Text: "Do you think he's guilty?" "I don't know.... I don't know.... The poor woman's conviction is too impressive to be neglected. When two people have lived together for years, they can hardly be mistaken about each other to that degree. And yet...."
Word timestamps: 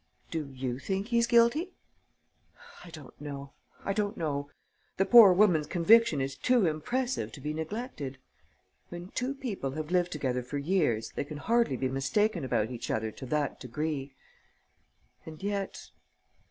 "Do 0.31 0.47
you 0.51 0.79
think 0.79 1.09
he's 1.09 1.27
guilty?" 1.27 1.73
"I 2.83 2.89
don't 2.89 3.13
know.... 3.21 3.53
I 3.85 3.93
don't 3.93 4.17
know.... 4.17 4.49
The 4.97 5.05
poor 5.05 5.31
woman's 5.31 5.67
conviction 5.67 6.19
is 6.21 6.35
too 6.35 6.65
impressive 6.65 7.31
to 7.33 7.39
be 7.39 7.53
neglected. 7.53 8.17
When 8.89 9.09
two 9.09 9.35
people 9.35 9.73
have 9.73 9.91
lived 9.91 10.11
together 10.11 10.41
for 10.41 10.57
years, 10.57 11.11
they 11.11 11.23
can 11.23 11.37
hardly 11.37 11.77
be 11.77 11.87
mistaken 11.87 12.43
about 12.43 12.71
each 12.71 12.89
other 12.89 13.11
to 13.11 13.27
that 13.27 13.59
degree. 13.59 14.15
And 15.23 15.43
yet...." 15.43 15.91